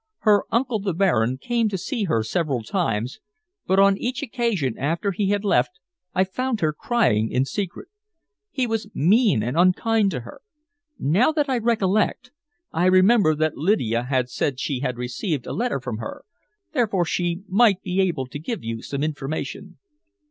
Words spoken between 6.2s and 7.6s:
found her crying in